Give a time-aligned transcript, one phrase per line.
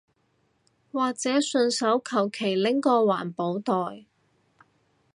[0.91, 4.07] 或者順手求其拎個環保袋